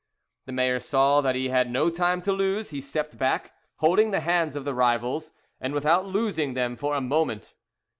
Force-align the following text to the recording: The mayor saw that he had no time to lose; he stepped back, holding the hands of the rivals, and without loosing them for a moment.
The 0.47 0.51
mayor 0.51 0.79
saw 0.79 1.21
that 1.21 1.35
he 1.35 1.49
had 1.49 1.69
no 1.69 1.91
time 1.91 2.23
to 2.23 2.31
lose; 2.31 2.71
he 2.71 2.81
stepped 2.81 3.19
back, 3.19 3.51
holding 3.75 4.09
the 4.09 4.21
hands 4.21 4.55
of 4.55 4.65
the 4.65 4.73
rivals, 4.73 5.31
and 5.59 5.75
without 5.75 6.07
loosing 6.07 6.55
them 6.55 6.75
for 6.75 6.95
a 6.95 7.01
moment. 7.01 7.53